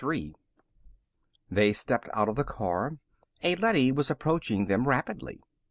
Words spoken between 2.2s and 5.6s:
of the car. A leady was approaching them rapidly.